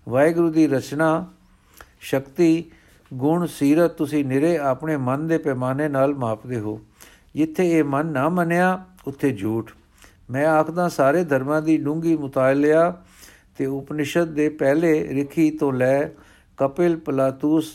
[0.10, 1.26] ਵਾਹਿਗੁਰੂ ਦੀ ਰਚਨਾ
[2.00, 2.72] ਸ਼ਕਤੀ
[3.14, 6.80] ਗੁਣ ਸੀਰਤ ਤੁਸੀਂ ਨਿਰੇ ਆਪਣੇ ਮਨ ਦੇ ਪੈਮਾਨੇ ਨਾਲ ਮਾਪਦੇ ਹੋ
[7.36, 9.72] ਜਿੱਥੇ ਇਹ ਮਨ ਨਾ ਮੰਨਿਆ ਉੱਥੇ ਝੂਠ
[10.32, 12.94] ਮੈਂ ਆਖਦਾ ਸਾਰੇ ਧਰਮਾਂ ਦੀ ਡੂੰਗੀ ਮੁਤਾਲਿਆ
[13.61, 16.07] ਤੇ ਉਪਨਿਸ਼ਦ ਦੇ ਪਹਿਲੇ ਰਿਖੀ ਤੋਂ ਲੈ
[16.59, 17.67] ਕਪਿਲ ਪਲਾਤੂਸ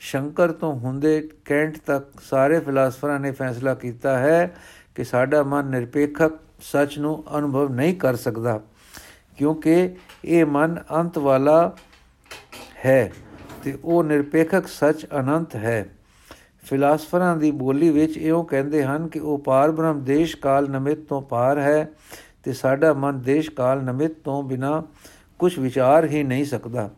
[0.00, 4.56] ਸ਼ੰਕਰ ਤੋਂ ਹੁੰਦੇ ਕੈਂਟ ਤੱਕ ਸਾਰੇ ਫਿਲਾਸਫਰਾਂ ਨੇ ਫੈਸਲਾ ਕੀਤਾ ਹੈ
[4.94, 8.60] ਕਿ ਸਾਡਾ ਮਨ ਨਿਰਪੇਖਕ ਸੱਚ ਨੂੰ ਅਨੁਭਵ ਨਹੀਂ ਕਰ ਸਕਦਾ,
[9.36, 11.76] ਕਿਉਂਕਿ ਇਹ ਮਨ ਅੰਤ ਵਾਲਾ
[12.84, 13.12] ਹੈ
[13.64, 15.86] ਤੇ ਉਹ ਨਿਰਪੇਖਕ ਸੱਚ ਅਨੰਤ ਹੈ।
[16.64, 21.22] ਫਿਲਾਸਫਰਾਂ ਦੀ ਬੋਲੀ ਵਿੱਚ ਇਹੋ ਕਹਿੰਦੇ ਹਨ ਕਿ ਉਹ ਪਾਰ ਬ੍ਰਹਮ ਦੇਸ਼ ਕਾਲ ਨਮਿਤ ਤੋਂ
[21.22, 21.88] ਪਾਰ ਹੈ
[22.42, 24.82] ਤੇ ਸਾਡਾ ਮਨ ਦੇਸ਼ ਕਾਲ ਨਮਿਤ ਤੋਂ ਬਿਨਾ
[25.38, 26.90] ਕੁਝ ਵਿਚਾਰ ਹੀ ਨਹੀਂ ਸਕਦਾ।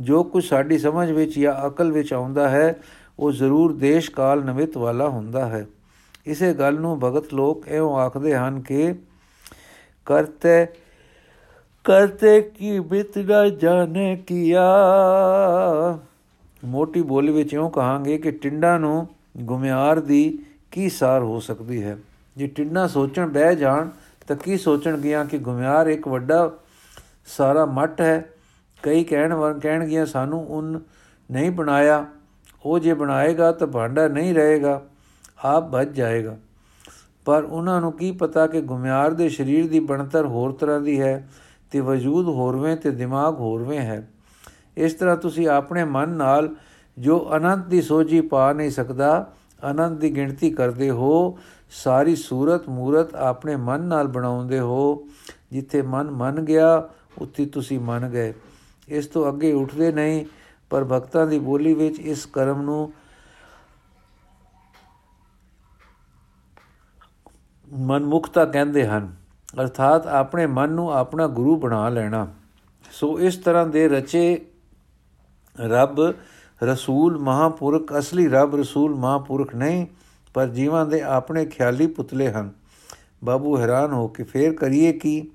[0.00, 2.76] ਜੋ ਕੁਝ ਸਾਡੀ ਸਮਝ ਵਿੱਚ ਜਾਂ ਅਕਲ ਵਿੱਚ ਆਉਂਦਾ ਹੈ,
[3.18, 5.66] ਉਹ ਜ਼ਰੂਰ ਦੇਸ਼ ਕਾਲ ਨਮਿਤ ਵਾਲਾ ਹੁੰਦਾ ਹੈ।
[6.26, 8.94] ਇਸੇ ਗੱਲ ਨੂੰ ਭਗਤ ਲੋਕ ਐਉਂ ਆਖਦੇ ਹਨ ਕਿ
[10.06, 10.66] ਕਰਤੇ
[11.84, 14.68] ਕਰਤੇ ਕੀ ਬਿਤ ਨਾ ਜਾਣੇ ਕੀਆ।
[16.64, 20.38] ਮੋਟੀ ਬੋਲੀ ਵਿੱਚ ਇਉਂ ਕਹਾਂਗੇ ਕਿ ਟਿੰਡਾ ਨੂੰ ਗੁਮਿਆਰ ਦੀ
[20.70, 21.98] ਕੀ ਸਾਰ ਹੋ ਸਕਦੀ ਹੈ?
[22.36, 23.88] ਜੇ ਟਿੰਡਾ ਸੋਚਣ ਬਹਿ ਜਾਣ
[24.28, 26.52] ਤਾਂ ਕੀ ਸੋਚਣ ਗਿਆ ਕਿ ਗੁਮਿਆਰ ਇੱਕ ਵੱਡਾ
[27.26, 28.30] ਸਾਰਾ ਮੱਟ ਹੈ?
[28.82, 30.80] ਕਈ ਕਹਿਣ ਵਰ ਕਹਿਣਗੀਆਂ ਸਾਨੂੰ ਉਨ
[31.30, 32.06] ਨਹੀਂ ਬਣਾਇਆ।
[32.64, 34.82] ਉਹ ਜੇ ਬਣਾਏਗਾ ਤਾਂ ਭਾਂਡਾ ਨਹੀਂ ਰਹੇਗਾ।
[35.44, 36.36] ਆਪ ਭੱਜ ਜਾਏਗਾ।
[37.24, 41.28] ਪਰ ਉਹਨਾਂ ਨੂੰ ਕੀ ਪਤਾ ਕਿ ਗੁਮਿਆਰ ਦੇ ਸਰੀਰ ਦੀ ਬਣਤਰ ਹੋਰ ਤਰ੍ਹਾਂ ਦੀ ਹੈ
[41.70, 44.10] ਤੇ ਵਜੂਦ ਹੋਰਵੇਂ ਤੇ ਦਿਮਾਗ ਹੋਰਵੇਂ ਹੈ।
[44.76, 46.54] ਇਸ ਤਰ੍ਹਾਂ ਤੁਸੀਂ ਆਪਣੇ ਮਨ ਨਾਲ
[46.98, 49.32] ਜੋ ਅਨੰਤ ਦੀ ਸੋਝੀ ਪਾ ਨਹੀਂ ਸਕਦਾ,
[49.70, 51.38] ਅਨੰਤ ਦੀ ਗਿਣਤੀ ਕਰਦੇ ਹੋ
[51.70, 55.08] ਸਾਰੀ ਸੂਰਤ ਮੂਰਤ ਆਪਣੇ ਮਨ ਨਾਲ ਬਣਾਉਂਦੇ ਹੋ।
[55.52, 58.34] ਜਿੱਥੇ ਮਨ ਮੰਨ ਗਿਆ, ਉੱਥੇ ਤੁਸੀਂ ਮੰਨ ਗਏ।
[58.88, 60.26] ਇਸ ਤੋਂ ਅੱਗੇ ਉੱਠਦੇ ਨਹੀਂ,
[60.70, 62.92] ਪਰ ਭਗਤਾਂ ਦੀ ਬੋਲੀ ਵਿੱਚ ਇਸ ਕਰਮ ਨੂੰ
[67.72, 69.16] ਮਨਮੁਖਤਾ ਕਹਿੰਦੇ ਹਨ।
[69.62, 72.28] ਅਰਥਾਤ ਆਪਣੇ ਮਨ ਨੂੰ ਆਪਣਾ ਗੁਰੂ ਬਣਾ ਲੈਣਾ।
[72.92, 74.46] ਸੋ ਇਸ ਤਰ੍ਹਾਂ ਦੇ ਰਚੇ
[75.60, 76.14] ਰੱਬ
[76.62, 79.86] ਰਸੂਲ ਮਹਾਪੁਰਖ, ਅਸਲੀ ਰੱਬ ਰਸੂਲ ਮਹਾਪੁਰਖ ਨਹੀਂ
[80.38, 82.50] ਪਰ ਜੀਵਾਂ ਦੇ ਆਪਣੇ ਖਿਆਲੀ ਪੁਤਲੇ ਹਨ।
[83.24, 85.30] ਬਾਬੂ ਹੈਰਾਨ ਹੋ ਕੇ ਫੇਰ ਕਰੀਏ ਕੀ?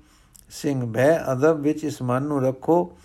[0.50, 2.96] ਸਿੰਘ ਭੈ ਅਦਬ ਵਿੱਚ ਇਸ ਮਨ ਨੂੰ ਰੱਖੋ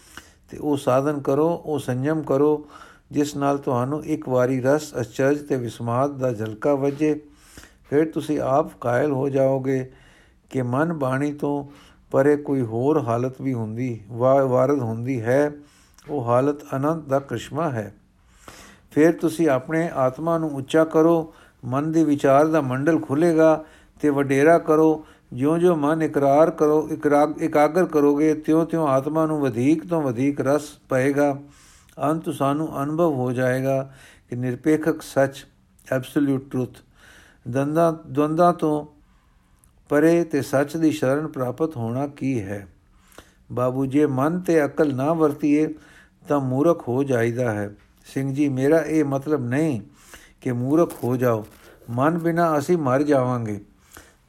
[0.49, 2.65] ਤੇ ਉਹ ਸਾਧਨ ਕਰੋ, ਉਹ ਸੰਜਮ ਕਰੋ,
[3.11, 7.21] ਜਿਸ ਨਾਲ ਤੁਹਾਨੂੰ ਇੱਕ ਵਾਰੀ ਰਸ, ਅਚਰਜ ਤੇ ਵਿਸਮਾਦ ਦਾ ਝਲਕਾ ਵਜੇ।
[7.89, 9.91] ਫਿਰ ਤੁਸੀਂ ਆਪ ਕਾਇਲ ਹੋ ਜਾਓਗੇ
[10.49, 11.65] ਕਿ ਮਨ ਬਾਣੀ ਤੋਂ
[12.11, 15.51] ਪਰੇ ਕੋਈ ਹੋਰ ਹਾਲਤ ਵੀ ਹੁੰਦੀ ਵਾਰਦ ਹੁੰਦੀ ਹੈ।
[16.09, 17.93] ਉਹ ਹਾਲਤ ਅਨੰਤ ਦਾ ਕ੍ਰਿਸ਼ਮਾ ਹੈ।
[18.91, 21.33] ਫਿਰ ਤੁਸੀਂ ਆਪਣੇ ਆਤਮਾ ਨੂੰ ਉੱਚਾ ਕਰੋ
[21.65, 23.65] ਮਨ ਦੇ ਵਿਚਾਰ ਦਾ ਮੰਡਲ ਖੁੱਲੇਗਾ
[24.01, 26.89] ਤੇ ਵਡੇਰਾ ਕਰੋ, ਜਿਉਂ-ਜਿਉਂ ਮਨ ਇਕਰਾਰ ਕਰੋ
[27.41, 31.41] ਇਕਾਗਰ ਕਰੋਗੇ, ਤਿਉਂ-ਤਿਉਂ ਆਤਮਾ ਨੂੰ ਵਧੇਕ ਤੋਂ ਵਧੇਕ ਰਸ ਪਏਗਾ।
[32.03, 33.93] ਅੰਤ ਸਾਨੂੰ ਅਨੁਭਵ ਹੋ ਜਾਏਗਾ
[34.29, 35.45] ਕਿ ਨਿਰਪੇਖਕ ਸੱਚ
[35.91, 36.69] ਐਬਸੋਲੂਟ ਟਰੂਥ
[37.47, 38.99] ਦੰਦਾ ਦਵੰਦਾ ਤੋਂ
[39.89, 42.67] ਪਰੇ ਤੇ ਸੱਚ ਦੀ ਸ਼ਰਨ ਪ੍ਰਾਪਤ ਹੋਣਾ ਕੀ ਹੈ?
[43.51, 45.73] ਬਾਬੂ, ਜੇ ਮਨ ਤੇ ਅਕਲ ਨਾ ਵਰਤੀਏ,
[46.27, 47.75] ਤਾਂ ਮੂਰਖ ਹੋ ਜਾਈਦਾ ਹੈ।
[48.05, 49.81] ਸਿੰਘ ਜੀ, ਮੇਰਾ ਇਹ ਮਤਲਬ ਨਹੀਂ
[50.41, 51.45] ਕਿ ਮੂਰਖ ਹੋ ਜਾਓ।
[51.89, 53.59] ਮਨ ਬਿਨਾ ਅਸੀਂ ਮਰ ਜਾਵਾਂਗੇ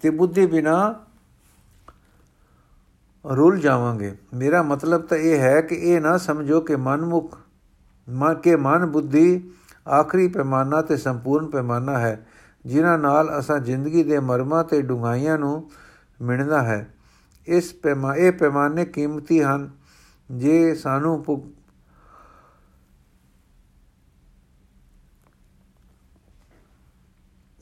[0.03, 0.95] ਤੇ ਬੁੱਧੀ ਬਿਨਾ
[3.25, 7.39] ਰੁੱਲ ਜਾਵਾਂਗੇ। ਮੇਰਾ ਮਤਲਬ ਤਾਂ ਇਹ ਹੈ ਕਿ ਇਹ ਨਾ ਸਮਝੋ ਕਿ ਮਨਮੁਖ
[8.09, 9.51] ਮਨ ਕੇ ਮਨ ਬੁੱਧੀ
[9.89, 12.27] ਆਖਰੀ ਪੈਮਾਨਾ ਤੇ ਸੰਪੂਰਨ ਪੈਮਾਨਾ ਹੈ,
[12.67, 15.71] ਜਿਨ੍ਹਾਂ ਨਾਲ ਅਸਾਂ ਜ਼ਿੰਦਗੀ ਦੇ ਮਰਮਾਂ ਤੇ ਡੁੰਗਾਈਆਂ ਨੂੰ
[16.23, 16.95] ਮਿਣਦਾ ਹੈ।
[17.47, 19.71] ਇਸ ਪੈਮਾ, ਇਹ ਪੈਮਾਨੇ ਕੀਮਤੀ ਹਨ,
[20.31, 21.23] ਜੇ ਸਾਨੂੰ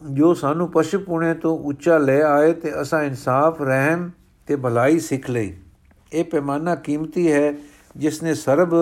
[0.03, 4.11] ਜੋ ਸਾਨੂੰ ਪਸ਼ੂ ਪੁਣੇ ਤੋਂ ਉੱਚਾ ਲੈ ਆਏ ਤੇ ਅਸਾਂ ਇਨਸਾਫ, ਰਹਿਮ
[4.47, 5.55] ਤੇ ਭਲਾਈ ਸਿੱਖ ਲਈ।
[6.13, 7.55] ਇਹ ਪੈਮਾਨਾ ਕੀਮਤੀ ਹੈ
[7.97, 8.75] ਜਿਸ ਨੇ ਸਰਬ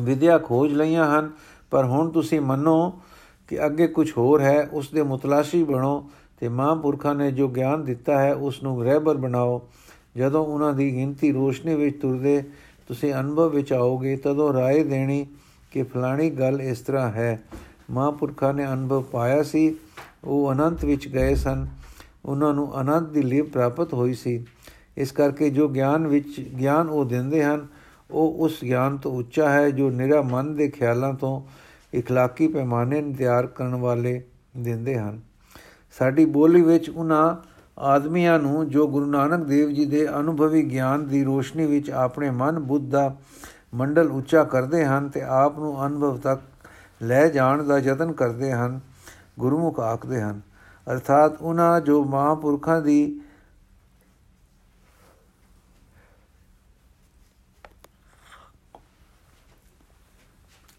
[0.00, 1.30] ਵਿਦਿਆ ਖੋਜ ਲਈਆਂ ਹਨ।
[1.70, 3.00] ਪਰ ਹੁਣ ਤੁਸੀਂ ਮੰਨੋ
[3.48, 8.18] ਕਿ ਅੱਗੇ ਕੁਝ ਹੋਰ ਹੈ। ਉਸ ਦੇ ਮੁਤਲਾਸ਼ੀ ਬਣੋ ਤੇ ਮਹਾਂਪੁਰਖਾਂ ਨੇ ਜੋ ਗਿਆਨ ਦਿੱਤਾ
[8.18, 9.68] ਹੈ, ਉਸ ਨੂੰ ਰਹਿਬਰ ਬਣਾਓ।
[10.16, 12.42] ਜਦੋਂ ਉਹਨਾਂ ਦੀ ਗਿਣਤੀ ਰੋਸ਼ਨੀ ਵਿੱਚ ਤੁਰਦੇ
[12.88, 15.26] ਤੁਸੀਂ ਅਨੁਭਵ ਵਿੱਚ ਆਓਗੇ, ਤਦੋਂ ਰਾਏ ਦੇਣੀ
[15.70, 17.42] ਕਿ ਫਲਾਣੀ ਗੱਲ ਇਸ ਤਰ੍ਹਾਂ ਹੈ।
[17.91, 19.75] ਮਹਾਂਪੁਰਖਾਂ ਨੇ ਅਨੁਭਵ ਪਾਇਆ ਸੀ
[20.23, 21.67] ਉਹ ਅਨੰਤ ਵਿੱਚ ਗਏ ਸਨ
[22.25, 24.45] ਉਹਨਾਂ ਨੂੰ ਅਨੰਤ ਦੀ ਲਿਵ ਪ੍ਰਾਪਤ ਹੋਈ ਸੀ
[24.97, 27.67] ਇਸ ਕਰਕੇ ਜੋ ਗਿਆਨ ਵਿੱਚ ਗਿਆਨ ਉਹ ਦਿੰਦੇ ਹਨ
[28.11, 31.41] ਉਹ ਉਸ ਗਿਆਨ ਤੋਂ ਉੱਚਾ ਹੈ ਜੋ ਨਿਰਾ ਮਨ ਦੇ ਖਿਆਲਾਂ ਤੋਂ
[31.99, 34.21] اخلاقی ਪੈਮਾਨੇ ਨੂੰ ਤਿਆਰ ਕਰਨ ਵਾਲੇ
[34.57, 35.19] ਦਿੰਦੇ ਹਨ
[35.99, 37.35] ਸਾਡੀ ਬੋਲੀ ਵਿੱਚ ਉਹਨਾਂ
[37.79, 42.59] ਆਦਮੀਆਂ ਨੂੰ ਜੋ ਗੁਰੂ ਨਾਨਕ ਦੇਵ ਜੀ ਦੇ ਅਨੁਭਵੀ ਗਿਆਨ ਦੀ ਰੋਸ਼ਨੀ ਵਿੱਚ ਆਪਣੇ ਮਨ
[42.59, 43.15] ਬੁੱਧ ਦਾ
[43.75, 46.41] ਮੰਡਲ ਉੱਚਾ ਕਰਦੇ ਹਨ ਤੇ ਆਪ ਨੂੰ ਅਨੁਭਵ ਤੱਕ
[47.04, 48.80] ਲੈ ਜਾਣ ਦਾ ਯਤਨ ਕਰਦੇ ਹਨ,
[49.38, 50.40] ਗੁਰਮੁਖ ਆਖਦੇ ਹਨ।
[50.92, 53.20] ਅਰਥਾਤ ਉਹਨਾਂ ਜੋ ਮਹਾਂਪੁਰਖਾਂ ਦੀ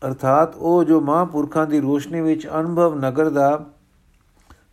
[0.01, 3.65] ਅਰਥਾਤ ਉਹ ਜੋ ਮਹਾਂਪੁਰਖਾਂ ਦੀ ਰੋਸ਼ਨੀ ਵਿੱਚ ਅਨੁਭਵ ਨਗਰ ਦਾ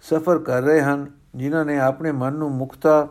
[0.02, 3.08] ਸਫ਼ਰ ਕਰ ਰਹੇ ਹਨ, ਜਿਨ੍ਹਾਂ ਨੇ ਆਪਣੇ ਮਨ ਨੂੰ ਮੁਕਤਾ,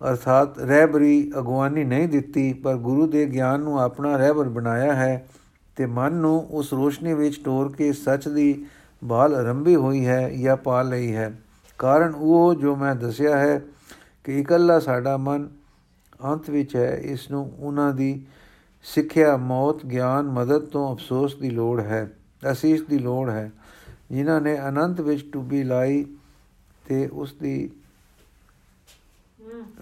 [0.00, 5.28] ਅਰਥਾਤ ਰਹਿਬਰੀ ਅਗਵਾਨੀ ਨਹੀਂ ਦਿੱਤੀ, ਪਰ ਗੁਰੂ ਦੇ ਗਿਆਨ ਨੂੰ ਆਪਣਾ ਰਹਿਬਰ ਬਣਾਇਆ ਹੈ।
[5.78, 8.64] ਤੇ ਮਨ ਨੂੰ ਉਸ ਰੋਸ਼ਨੀ ਵਿੱਚ ਟੋਰ ਕੇ ਸੱਚ ਦੀ
[9.04, 11.32] ਬਾਲ ਆਰੰਭੀ ਹੋਈ ਹੈ ਜਾਂ ਪਾ ਲਈ ਹੈ।
[11.78, 13.60] ਕਾਰਨ ਉਹ ਜੋ ਮੈਂ ਦੱਸਿਆ ਹੈ
[14.24, 15.48] ਕਿ ਇਕੱਲਾ ਸਾਡਾ ਮਨ
[16.24, 18.26] ਅੰਤ ਵਿੱਚ ਹੈ ਇਸ ਨੂੰ ਉਹਨਾਂ ਦੀ
[18.82, 22.10] ਸਿੱਖਿਆ ਮੌਤ ਗਿਆਨ ਮਦਦ ਤੋਂ ਅਫਸੋਸ ਦੀ ਲੋੜ ਹੈ
[22.52, 23.50] ਅਸੀਸ ਦੀ ਲੋੜ ਹੈ।
[24.10, 26.04] ਜਿਨ੍ਹਾਂ ਨੇ ਅਨੰਤ ਵਿੱਚ ਟੁੱਬੀ ਲਾਈ
[26.88, 27.70] ਤੇ ਉਸ ਦੀ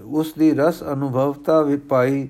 [0.04, 2.28] ਉਸ ਦੀ ਰਸ ਅਨੁਭਵਤਾ ਵੀ ਪਾਈ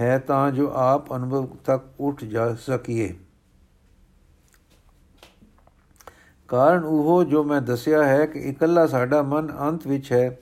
[0.00, 3.14] ਹੈ ਤਾਂ ਜੋ ਆਪ ਅਨੁਭਵ ਤੱਕ ਉੱਠ ਜਾ ਸਕੀਏ।
[6.48, 10.38] ਕਾਰਨ ਉਹ ਜੋ ਮੈਂ ਦੱਸਿਆ ਹੈ ਕਿ ਇਕੱਲਾ ਸਾਡਾ ਮਨ ਅੰਤ ਵਿੱਚ ਹੈ,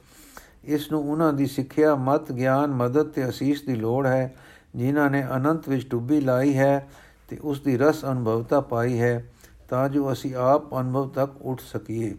[0.65, 4.35] ਇਸ ਨੂੰ ਉਹਨਾਂ ਦੀ ਸਿੱਖਿਆ, ਮਤ, ਗਿਆਨ, ਮਦਦ ਤੇ ਅਸੀਸ ਦੀ ਲੋੜ ਹੈ,
[4.77, 6.89] ਜਿਨ੍ਹਾਂ ਨੇ ਅਨੰਤ ਵਿੱਚ ਡੁੱਬੀ ਲਾਈ ਹੈ
[7.29, 9.33] ਤੇ ਉਸ ਦੀ ਰਸ ਅਨੁਭਵਤਾ ਪਾਈ ਹੈ,
[9.69, 12.15] ਤਾਂ ਜੋ ਅਸੀਂ ਆਪ ਅਨੁਭਵ ਤੱਕ ਉੱਠ ਸਕੀਏ।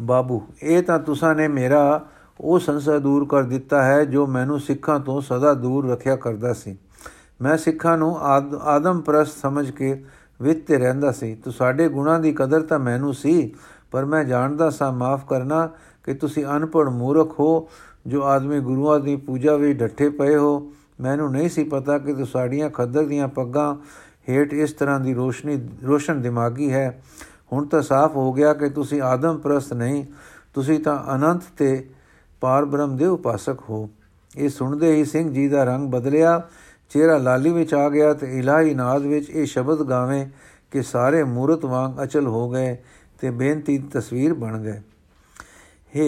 [0.00, 2.06] ਬਾਬੂ, ਇਹ ਤਾਂ ਤੁਸਾਂ ਨੇ ਮੇਰਾ
[2.40, 6.76] ਉਹ ਸੰਸਾ ਦੂਰ ਕਰ ਦਿੱਤਾ ਹੈ ਜੋ ਮੈਨੂੰ ਸਿੱਖਾਂ ਤੋਂ ਸਦਾ ਦੂਰ ਰੱਖਿਆ ਕਰਦਾ ਸੀ।
[7.42, 8.18] ਮੈਂ ਸਿੱਖਾਂ ਨੂੰ
[8.62, 10.04] ਆਦਮ ਪ੍ਰਸਤ ਸਮਝ ਕੇ
[10.42, 13.54] ਵਿੱਚ ਤੇ ਰਹਿੰਦਾ ਸੀ। ਤੂੰ ਸਾਡੇ ਗੁਣਾਂ ਦੀ ਕਦਰ ਤਾਂ ਮੈਨੂੰ ਸੀ,
[13.90, 15.66] ਪਰ ਮੈਂ ਜਾਣਦਾ ਸਾਂ, ਮਾਫ ਕਰਨਾ
[16.04, 17.68] ਕਿ ਤੁਸੀਂ ਅਨਪੜ ਮੂਰਖ ਹੋ,
[18.06, 22.26] ਜੋ ਆਦਮੀ ਗੁਰੂਆਂ ਦੀ ਪੂਜਾ ਵਿੱਚ ਡੱਠੇ ਪਏ ਹੋ। ਮੈਨੂੰ ਨਹੀਂ ਸੀ ਪਤਾ ਕਿ ਤੂੰ
[22.26, 23.74] ਸਾਡੀਆਂ ਖੱਦਰ ਦੀਆਂ ਪੱਗਾਂ
[24.28, 27.02] ਹੇਠ ਇਸ ਤਰ੍ਹਾਂ ਦੀ ਰੋਸ਼ਨੀ, ਰੋਸ਼ਨ ਦਿਮਾਗੀ ਹੈ।
[27.52, 30.04] ਹੁਣ ਤਾਂ ਸਾਫ਼ ਹੋ ਗਿਆ ਕਿ ਤੁਸੀਂ ਆਦਮ ਪ੍ਰਸਤ ਨਹੀਂ,
[30.54, 31.88] ਤੁਸੀਂ ਤਾਂ ਅਨੰਤ ਤੇ
[32.41, 33.89] ਪਾਰ ਬ੍ਰਹਮ ਦੇ ਉਪਾਸਕ ਹੋ
[34.37, 36.41] ਇਹ ਸੁਣਦੇ ਹੀ ਸਿੰਘ ਜੀ ਦਾ ਰੰਗ ਬਦਲਿਆ
[36.89, 40.25] ਚਿਹਰਾ ਲਾਲੀ ਵਿੱਚ ਆ ਗਿਆ ਤੇ ਇਲਾਹੀ ਨਾਦ ਵਿੱਚ ਇਹ ਸ਼ਬਦ ਗਾਵੇਂ
[40.71, 42.77] ਕਿ ਸਾਰੇ ਮੂਰਤ ਵਾਂਗ ਅਚਲ ਹੋ ਗਏ
[43.21, 44.81] ਤੇ ਬੇਨਤੀ ਤਸਵੀਰ ਬਣ ਗਏ
[45.93, 46.07] हे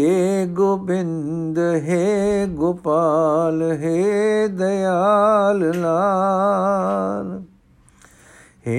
[0.54, 1.96] गोविंद हे
[2.56, 3.94] गोपाल हे
[4.50, 7.32] दयाल लाल
[8.68, 8.78] हे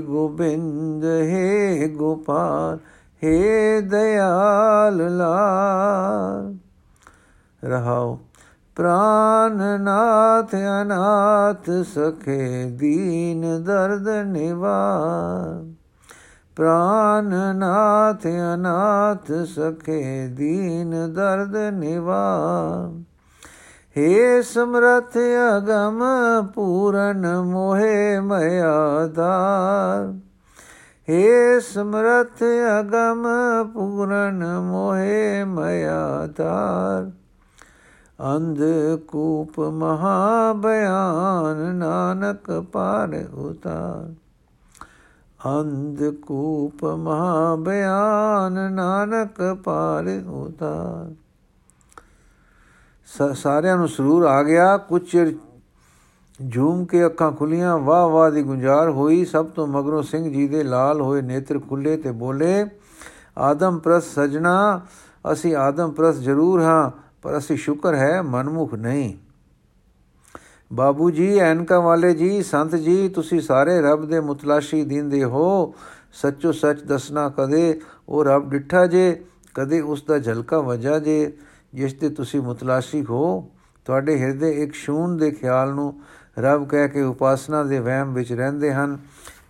[0.00, 2.78] गोविंद हे गोपाल
[3.22, 3.34] हे
[3.88, 5.67] दयाल लाल
[7.62, 8.14] रहाओ
[8.76, 12.42] प्राणनाथ अनाथ सखे
[12.76, 15.72] दीन दर्द निवार
[16.56, 22.90] ਪ੍ਰਾਨ ਨਾਥ ਅਨਾਥ ਸਖੇ ਦੀਨ ਦਰਦ ਨਿਵਾਰ
[23.96, 25.16] हे ਸਮਰਥ
[25.56, 26.02] ਅਗਮ
[26.54, 30.12] ਪੂਰਨ ਮੋਹਿ ਮਿਆਦਾਰ
[31.08, 32.42] हे ਸਮਰਥ
[32.80, 33.26] ਅਗਮ
[33.74, 37.10] ਪੂਰਨ ਮੋਹਿ ਮਿਆਦਾਰ
[38.25, 38.59] ਅੰਧ
[39.07, 44.13] ਕੂਪ ਮਹਾ ਬਿਆਨ ਨਾਨਕ ਪਾਰ ਉਤਾਰ।
[45.59, 51.13] ਅੰਧ ਕੂਪ ਮਹਾ ਬਿਆਨ ਨਾਨਕ ਪਾਰ ਉਤਾਰ।
[53.33, 55.35] ਸਾਰਿਆਂ ਨੂੰ ਸਰੂਰ ਆ ਗਿਆ, ਕੁਝ ਚਿਰ
[56.51, 60.63] ਝੂਮ ਕੇ ਅੱਖਾਂ ਖੁੱਲੀਆਂ ਵਾਹ ਵਾਹ ਦੀ ਗੁੰਜਾਰ ਹੋਈ, ਸਭ ਤੋਂ ਮਗਰੋਂ ਸਿੰਘ ਜੀ ਦੇ
[60.63, 62.65] ਲਾਲ ਹੋਏ ਨੇਤਰ ਖੁੱਲੇ ਤੇ ਬੋਲੇ,
[63.37, 64.81] ਆਦਮ ਪ੍ਰਸ ਸਜਣਾ,
[65.31, 69.13] ਅਸੀਂ ਆਦਮ ਪ੍ਰਸ ਜ਼ਰੂਰ ਹਾਂ ਪਰ ਅਸੀਂ ਸ਼ੁਕਰ ਹੈ, ਮਨਮੁਖ ਨਹੀਂ।
[70.73, 75.73] ਬਾਬੂ ਜੀ, ਐਨਕਾ ਵਾਲੇ ਜੀ, ਸੰਤ ਜੀ, ਤੁਸੀਂ ਸਾਰੇ ਰੱਬ ਦੇ ਮੁਤਲਾਸ਼ੀ ਦਿੰਦੇ ਹੋ।
[76.13, 81.33] ਸੱਚੋ ਸੱਚ ਦੱਸਣਾ ਕਦੇ ਉਹ ਰੱਬ ਡਿੱਠਾ ਜੇ, ਕਦੇ ਉਸ ਦਾ ਝਲਕਾ ਵਜਾ ਜੇ,
[81.73, 83.51] ਜਿਸ ਤੇ ਤੁਸੀਂ ਮੁਤਲਾਸ਼ੀ ਹੋ।
[83.85, 86.01] ਤੁਹਾਡੇ ਹਿਰਦੇ ਇੱਕ ਸ਼ੂਨ ਦੇ ਖਿਆਲ ਨੂੰ
[86.39, 88.97] ਰੱਬ ਕਹਿ ਕੇ ਉਪਾਸਨਾ ਦੇ ਵਹਿਮ ਵਿੱਚ ਰਹਿੰਦੇ ਹਨ।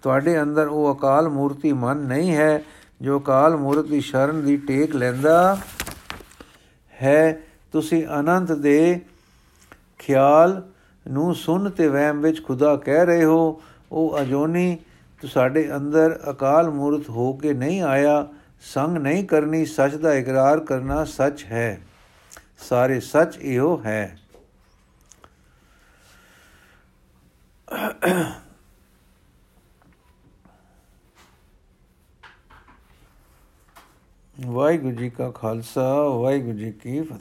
[0.01, 2.63] ਤੁਹਾਡੇ ਅੰਦਰ ਉਹ ਅਕਾਲ ਮੂਰਤੀ ਮਨ ਨਹੀਂ ਹੈ,
[3.01, 5.58] ਜੋ ਅਕਾਲ ਮੂਰਤ ਦੀ ਸ਼ਰਨ ਦੀ ਟੇਕ ਲੈਂਦਾ
[7.03, 9.01] ਹੈ। ਤੁਸੀਂ ਅਨੰਤ ਦੇ
[9.99, 10.69] ਖਿਆਲ
[11.08, 14.77] ਨੂੰ ਸੁਣ ਤੇ ਵਹਿਮ ਵਿੱਚ ਖੁਦਾ ਕਹਿ ਰਹੇ ਹੋ, ਉਹ ਅਜੋਨੀ
[15.21, 18.27] ਤੁਹਾਡੇ ਅੰਦਰ ਅਕਾਲ ਮੂਰਤ ਹੋ ਕੇ ਨਹੀਂ ਆਇਆ,
[18.62, 21.82] ਸੰਗ ਨਹੀਂ ਕਰਨੀ, ਸੱਚ ਦਾ ਇਕਰਾਰ ਕਰਨਾ ਸੱਚ ਹੈ।
[22.69, 24.17] ਸਾਰੇ ਸੱਚ ਇਹੋ ਹੈ।
[34.45, 37.17] ਵਾਹਿਗੁਰੂ ਜੀ ਕਾ ਖਾਲਸਾ, ਵਾਹਿਗੁਰੂ ਜੀ ਕੀ ਫਤਿਹ।